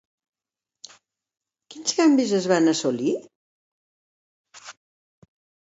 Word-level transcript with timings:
Quins 1.75 1.93
canvis 1.99 2.33
es 2.39 2.49
van 2.53 2.73
assolir? 2.73 3.13